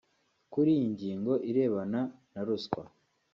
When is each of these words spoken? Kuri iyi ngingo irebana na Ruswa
Kuri 0.51 0.69
iyi 0.77 0.87
ngingo 0.93 1.33
irebana 1.49 2.01
na 2.33 2.41
Ruswa 2.47 2.83